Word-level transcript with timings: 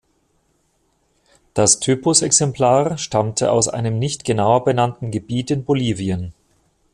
Das 1.53 1.79
Typusexemplar 1.79 2.97
stammte 2.97 3.51
aus 3.51 3.67
einem 3.67 3.99
nicht 3.99 4.23
genauer 4.25 4.63
benannten 4.63 5.11
Gebiet 5.11 5.51
in 5.51 5.63
Bolivien. 5.63 6.33